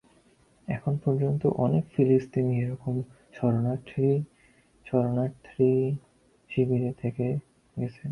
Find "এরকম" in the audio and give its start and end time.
2.61-2.95